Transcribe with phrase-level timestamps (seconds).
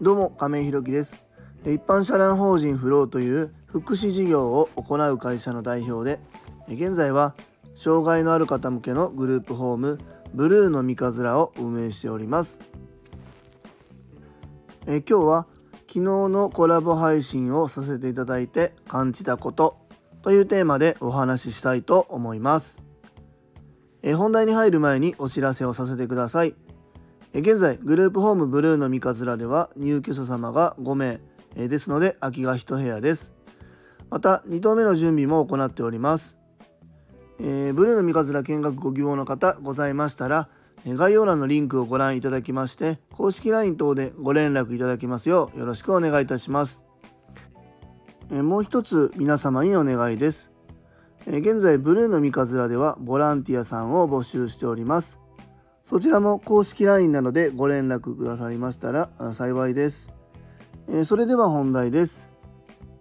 [0.00, 1.16] どうも亀井ひろきです。
[1.64, 6.20] 一般社団法人フローという福祉事業を行う会社の代表で
[6.72, 7.34] 現在は
[7.74, 9.98] 障害のある方向けのグループホーム
[10.32, 12.60] ブルーの三日面を運営しております。
[14.86, 15.46] え今日は
[15.88, 19.78] 昨日のコラボ配信をさせていただいて感じたこと
[20.22, 22.80] というテーマでお話ししたいと思います。
[24.04, 26.54] え本題に入る前にお知らせをさせてください。
[27.34, 31.20] 現在グループホームブルーの三日面では入居者様が5名
[31.68, 33.32] ですので空きが1部屋です。
[34.10, 36.38] また2棟目の準備も行っております。
[37.40, 40.48] えー、ブルーの三日面見学ご希望の方ございましたら
[40.86, 46.82] 概要欄のリンクをご覧いただきまして公式 LINE 等でご連絡いただきますようよろしくお願いいたします、
[48.32, 50.50] え、もう一つ皆様にお願いです、
[51.26, 55.20] 現在ブルーの三日面ではボランティアさんを募集しております。
[55.88, 60.12] そちらも公式 LINE なのでご連絡くださいましたら幸いです。
[60.86, 62.28] え、それでは本題です、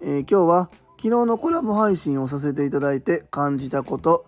[0.02, 4.26] え、今日は昨日のコラボ配信をさせていただいて感じたこと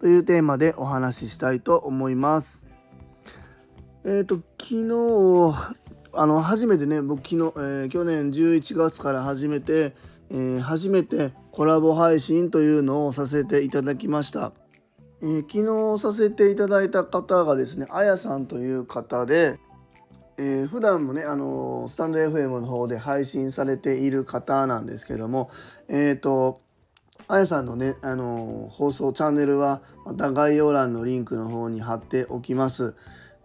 [0.00, 2.64] というテーマでお話ししたいと思います。
[4.02, 4.82] えっ、ー、と昨
[5.52, 5.76] 日
[6.12, 9.94] あの初めてね僕昨日、えー、去年11月から始めて、
[10.30, 14.50] えー、初めてコラボ配信というのをさせていただきました。
[15.22, 19.58] えー、昨日させていただいた方がですねあやさんという方で、
[20.38, 25.50] えー、普段もねあのスタンド FM の方で配信されている方なんですけども
[25.88, 26.62] えっ、ー、と
[27.28, 32.94] あやさんのねあの放送チャンネルはまた概要欄のリンクの方に貼っておきます。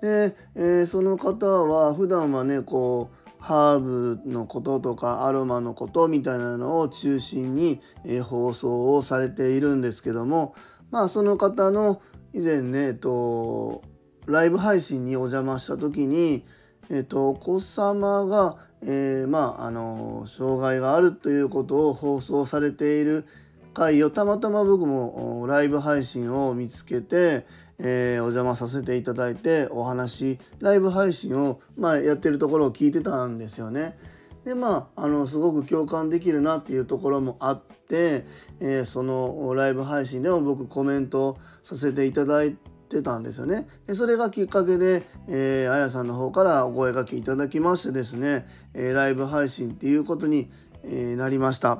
[0.02, 10.56] で、えー、その方は普段はねこうハーブのこととかアロマのことみたいなのを中心に、えー、放送をされているんですけども
[10.91, 12.02] まあその方の
[12.33, 13.81] 以前ね、えっと、
[14.25, 16.45] ライブ配信にお邪魔した時に、
[16.89, 23.26] えっと、お子様が、えー、まああの障害があるということを放送されている
[23.73, 27.45] 回をたまたま僕もライブ配信を見つけて、
[27.77, 33.98] えー、お邪魔させていただいてお話ライブ配信を、まあ、やってるところを聞いてたんですよね。
[34.45, 38.26] でまああのすごく共感できるなっていうところもあって、
[38.60, 42.55] えー、そのライブ配信でも僕コメントさせていただい
[42.88, 43.67] てたんですよね。
[43.88, 50.50] でそれがきっかけで、えー、あやさんの方からお声がけいただきましてですね、えー、ライブ配信っていうことに、
[50.88, 51.80] えなりました。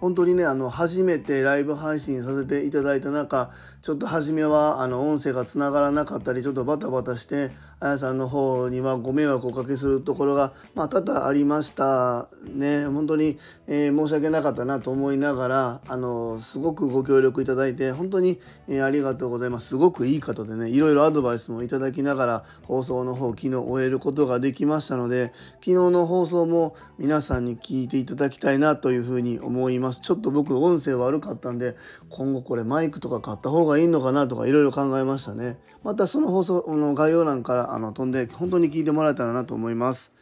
[0.00, 3.50] 本当にねあの初めてライブ配信させていただいた中
[3.82, 7.50] ちょっと初めはあの音声がつながらなかったりちょっとバタバタして
[7.82, 12.28] あやさんの方にはご迷惑をおかけするところが、まあ、多々ありました。
[12.52, 18.38] ね本当に、えー、申し訳なかったなと思いながらあのすごくご協力いただいて本当に、
[18.68, 19.68] えー、ありがとうございます。
[19.68, 30.02] すごくいい方でねいろいろアドバイスもいただきながら放送の方昨日終えることができましたので昨日の放送も皆さんに聞いていただきたいなというふうに思います。
[30.02, 31.76] ちょっと僕音声悪かったんで
[32.10, 40.12] 今後これマイクとか買った方がいいのかなとかいろいろ考えましたねまたその放送の概要欄からあの飛んで本当に聞いてもらえたらなと思います。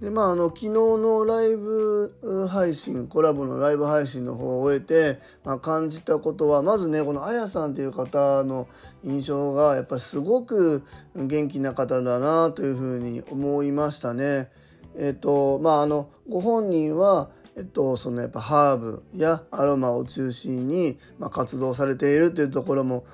[0.00, 8.66] でまあ、あの昨日のライブ配信コラボのライブ配信の方を終えて、まあ、感じたことはまずねこのあやさんという方の
[9.04, 10.82] 印象がやっぱりすごく
[11.14, 14.50] 元気な方だなというふうに思いましたね。
[14.96, 23.04] えっとまああのご本人はえっと、そのやっぱハーブやアロマを中心に、まあ、活動されているというところも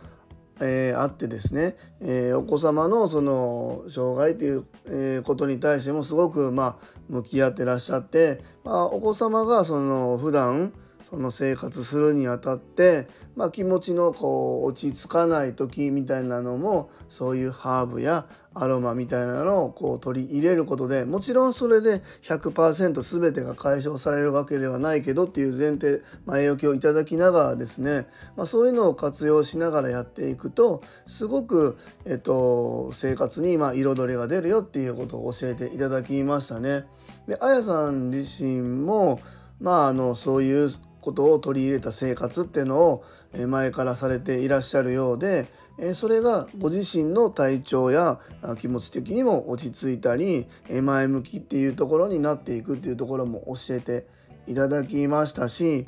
[0.61, 10.73] えー、あってですね、えー、お子様のその障害という、えー、ことに対してもすごくまあ向き合ってらっしゃって、まあ、お子様がその普段
[11.10, 28.06] その生活するにあたって、まあ、気持ちのこう落ち着かない時みたいなのもそういうハーブやアロマみたいなのをこう取り入れることでもちろんそれで100%全てが解消されるわけではないけどっていう前提前置きをいただきながらですね、
[28.37, 36.85] まあ、そういうのを活用しながらやっていくとすごく、えっと、生活にま彩りが出るよっていうことを教えていただきましたね。
[37.26, 39.20] であやさん自身も
[39.61, 40.70] まあ、あのそういう
[41.00, 43.05] ことを取り入れた生活っていうのを
[43.49, 45.47] 前からされていらっしゃるようで
[45.94, 48.19] それがご自身の体調や
[48.58, 50.47] 気持ち的にも落ち着いたり
[50.82, 54.06] 前向きっていうところになっていくっていうところも教えて
[54.47, 55.87] いただきましたし、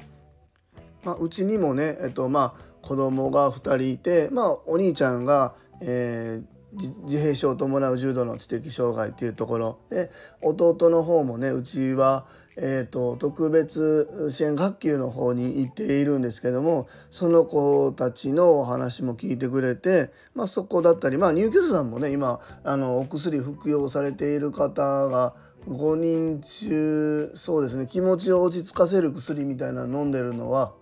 [1.05, 10.11] まあ、うちにもね、えっとまあ、子供が2人いて、まあ、お兄ちゃんが、えー自閉症を伴う重度の知的障害っていうところで
[10.41, 12.27] 弟の方もねうちは、
[12.57, 25.35] えーと、特別支援学級の方に行っているんですけどもその子たちのお話も聞いてくれて、まあ、そこだったり、まあ、入居者さんもね今あのお薬服用されている方が
[25.69, 30.73] 5人中そうですね気持ちを落ち着かせる薬みたいなの飲んでるのは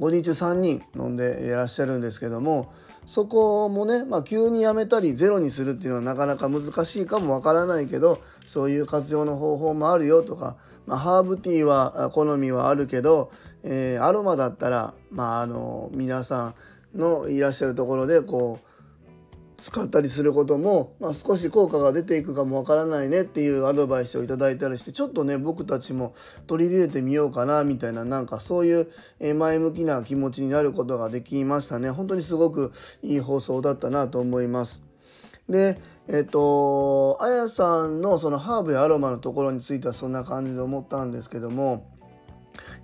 [0.00, 2.72] 5人中3人飲んでいらっしゃるんですけども
[3.06, 10.56] そこもね、まあ、急にやめたりゼロにするっていうのはなかなか難しいかもわからないけどそういう活用の方法もあるよとか、
[10.86, 13.30] まあ、ハーブティーは好みはあるけど、
[13.64, 16.54] えー、アロマだったら、まあ、あの皆さ
[16.94, 18.71] んのいらっしゃるところでこう
[19.56, 26.14] 使ったりすることも、まあ、少し効果が出ていくかもわからないねっていうアドバイスをいただいたりしてちょっとね僕たちも
[26.46, 32.72] 取り入れてみようかなみたいななんかそういう前向きな気持ちになることができましたね本当にすごく
[33.02, 34.82] いい放送だったなと思います。
[35.48, 41.91] でえっとあやさんのそのハーブやアロマのところについてはそんな感じで思ったんですけども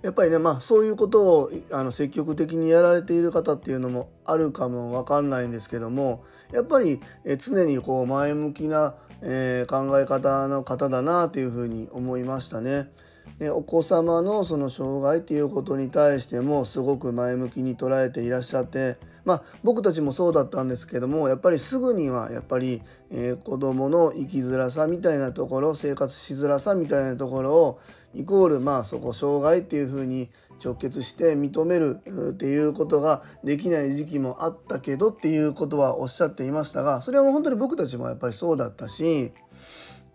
[0.01, 6.23] やっぱりねまあそういうことをあの積極的にやられている方っていうのもあるかもわかんないんですけども
[6.53, 12.89] やっぱりえ常にこう前向きな、えー、考え方の方だなというふうに思いましたね。
[13.37, 22.81] でお子様のその障害っていうことに対してもすごく前向きに捉えていらっしゃってまあ僕たちもそうだったんですけどもやっぱりすぐにはやっぱり、
[23.11, 27.79] えー、子どもの生きづらさみたいなところ生活しづらさみたいなところを
[28.13, 30.29] イコールまあそこ障害っていうふうに
[30.63, 31.99] 直結して認める
[32.31, 39.31] っていうことができない時期もあったけどっていうことはおっしゃっていましたがそれはもう本当に僕たちもやっぱりそうだったし、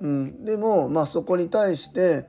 [0.01, 2.27] うん、でもまあそこに対して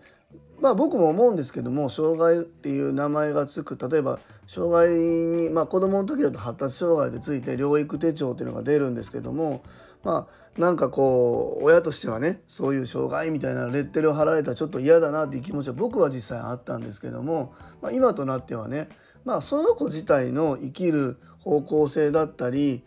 [0.60, 9.64] まあ僕も思うんですけども障害っていう名前がつく例えば障害にまあ子供の時だと発達障害でついて療育手帳っていうのが出るんですけども
[10.06, 18.88] まあなんかこう親としてはねそういう障害みたいなレッテルを貼られたらちょっと嫌だなっていう気持ちは僕は実際あったんですけども、まあ、今となってはね
[19.26, 22.84] まあその子自体の生きる方向性だったり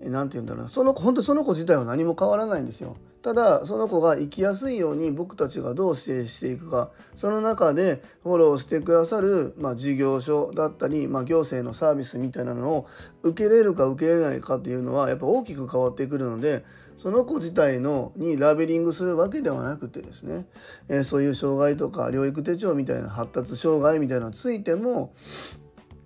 [0.00, 2.96] 何て言うんだろうなその子本当その子自体は何も変わらないんですよ。
[3.26, 12.86] ただその子が生きやすいように僕たちがどう支援していくかその中でフォローしてくださる、まあ、事業所だったり、まあ、行政のサービスみたいなのを
[13.24, 16.64] 受けれるか受けれないかっていうのはやっぱ大きく変わってくるので
[16.96, 20.46] その子自体のにラベリングするわけではなくてですね、
[20.88, 25.12] えー、そういう障害とか療育手帳みたいな発達障害みたいなのついても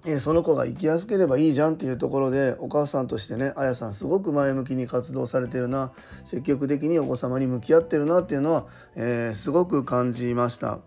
[0.06, 5.92] えー、その子が生きやすければいいじゃんっていうところでお母さんとしてねあやさんすごく前向きに活動されてるな
[6.24, 8.66] 積極的にお子様に向き合ってるなっていうのは、
[8.96, 10.78] えー、すごく感じました。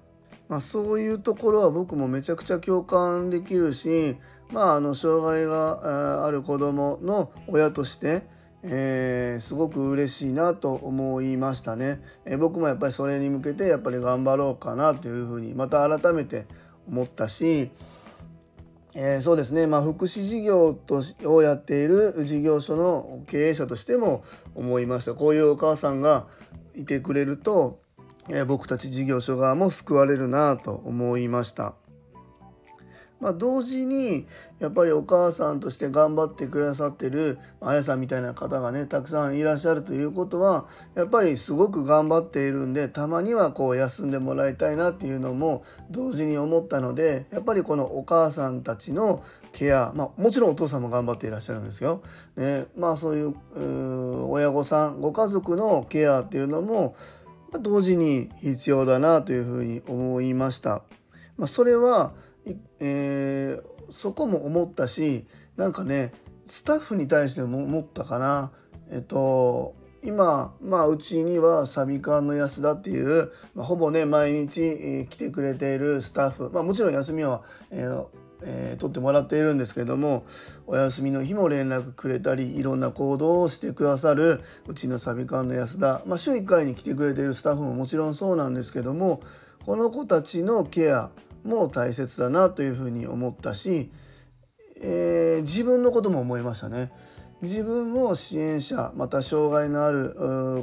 [0.50, 4.18] まあ、そういうところは僕もめちゃくちゃ共感できるし、
[4.52, 8.24] まあ、あの障害がある子どもの親として、
[8.62, 16.46] えー、すごく嬉しいなと思いましたね、えー、僕もやっぱりそれに向けてやっぱり頑張ろうかなというふうにまた改めて
[16.88, 17.72] 思ったし
[18.96, 24.24] えー、そうですね、まあ、福祉事業とをやっている事業所の経営者としても
[24.54, 26.28] 思いましたこういうお母さんが
[26.76, 27.80] いてくれると、
[28.30, 31.76] えー、僕たち事業所側も救われるなと思いました。
[33.24, 34.28] まあ、同時に
[34.60, 49.24] やっぱりお母さんとして頑張ってくださってるあやさんみたいな方がねたくさんいらっしゃるということはやっぱりすごく頑張っているんでたまにはこう休んでもらいたいなっていうのも同時に思ったのでやっぱりこのお母さんたちの
[49.54, 52.04] ケア、まあ、もちろんお父さんも頑張っていらっしゃるんですよ。
[52.36, 53.36] ね、まあそういう
[54.28, 56.98] 親御さんご家族のケアっていうのも
[57.62, 60.84] 同時に必要だなというふうに思いました。
[61.38, 62.14] まあ、それは
[62.80, 66.12] えー、そこも思ったしなんかね
[66.46, 68.52] スタッフに対しても思ったかな。
[68.92, 78.08] えっと今、まあ、うちにはサビ館の安田っていう、まあ、ほぼね毎日、えー、来てくれているスタッフ、まあ、もちろん休みは、えー
[78.46, 80.26] えー、取ってもらっているんですけども
[80.68, 89.22] お休みの日も連絡くれたりいろんな行動をしてくださるうちのサビ館の安田、まあ、週1回に来てくれているスタッフももちろんそうなんですけども
[89.66, 91.12] この子たちのケア
[91.44, 93.92] も大切だなというふうに思ったし、
[94.82, 96.92] えー、自分のことも思いましたね。
[97.42, 100.16] 自分も支援者また障害のある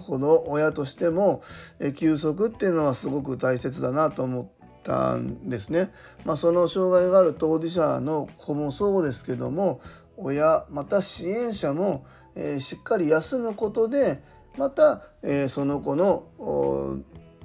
[0.07, 1.43] 子の親としても、
[1.79, 4.49] え休息っていうのはすごく大切だなと思っ
[4.83, 5.93] たんですね。
[6.25, 9.81] まあ、その障害がある当事者の子もそうですけども
[10.17, 14.23] 親また支援者も、えー、しっかり休むことで
[14.57, 16.25] また、えー、その子の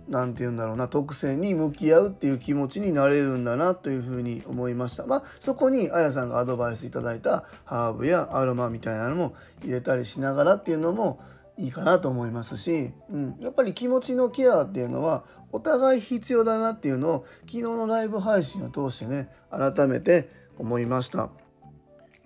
[0.07, 11.19] 何て言うんだろうな特性に向き合うっていう気持ちになれるんだなというふうに思いましたまあそこにあやさんがアドバイスいただいたハーブやアロマみたいなのも入れたりしながらっていうのも
[11.57, 21.29] いいかなと思いますし、うん、やっぱり気持ちのケアっていうのはお互い必要だなっていうのを昨日のライブ配信を通してね改めて思いました。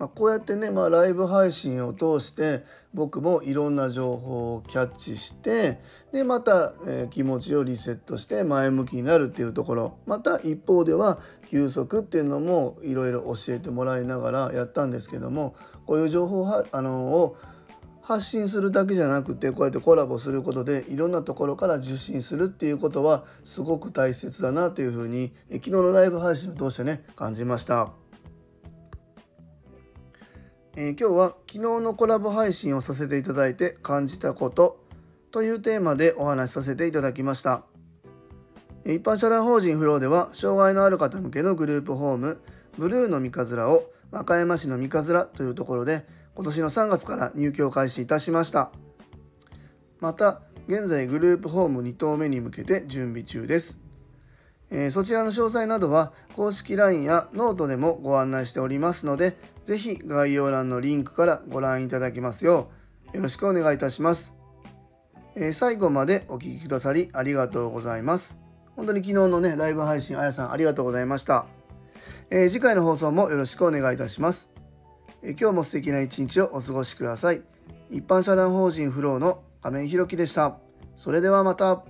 [0.00, 2.64] まあ、こうやってね、まあ、ライブ配信を通して
[2.94, 5.78] 僕もいろんな情報をキャッチして
[6.10, 15.54] でまた、えー、気持ちをリセットして前向きになるっていうところまた一方では休息っていうのもいろいろ教えてもらいながらやったんですけども
[15.84, 17.36] こういう情報はあのを
[18.00, 27.99] 発信するだけじゃなくてこうやってコラボすることでいろんなところから受信するっていうことはすごく大切だなというふうに昨日のライブ配信を通してね感じました。
[30.82, 34.82] えー、今日は昨日のコラボ配信をさせていただいて感じたこと
[35.30, 37.64] というテーマでお話しさせていただきました。
[38.86, 42.40] 一般社団法人フローでは障害のある方向けのグループホーム
[42.78, 48.72] ブルーの三日面を和歌山市の三日面というところで今年の3月から入居を開始いたしました
[50.00, 53.78] また現在グループホーム2棟目に向けて準備中です、
[54.70, 62.70] え、そちらの詳細などは公式 LINE やノートでもご案内しておりますので是非概要欄のリンクからご覧いただけますよ
[63.12, 64.34] うよろしくお願いいたします、
[65.34, 68.38] え、最後までお聴きくださりありがとうございます
[68.76, 71.46] 本当に昨日のねライブ配信あやさんありがとうございました、
[72.30, 74.50] えー、次回の放送もよろしくお願いいたします
[75.22, 77.42] え今日も素敵な一日をお過ごしください。
[77.90, 80.56] 一般社団法人フローの亀井宏樹でした。
[80.96, 81.84] それではまた。